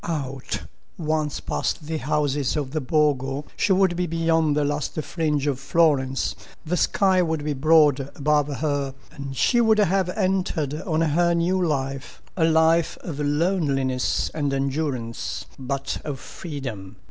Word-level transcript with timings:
Out! 0.03 0.63
Once 0.97 1.39
past 1.39 1.85
the 1.85 1.97
houses 1.97 2.55
of 2.57 2.71
the 2.71 2.81
Borgo, 2.81 3.45
she 3.55 3.71
would 3.71 3.95
be 3.95 4.07
beyond 4.07 4.57
the 4.57 4.65
last 4.65 4.95
fringe 5.03 5.45
of 5.45 5.59
Florence, 5.59 6.35
the 6.65 6.75
sky 6.75 7.21
would 7.21 7.45
be 7.45 7.53
broad 7.53 8.09
above 8.15 8.47
her, 8.61 8.95
and 9.11 9.37
she 9.37 9.61
would 9.61 9.77
have 9.77 10.09
entered 10.09 10.73
on 10.81 11.01
her 11.01 11.35
new 11.35 11.63
life—a 11.63 12.45
life 12.45 12.97
of 13.01 13.19
loneliness 13.19 14.31
and 14.33 14.51
endurance, 14.55 15.45
but 15.59 15.99
of 16.03 16.19
freedom. 16.19 16.95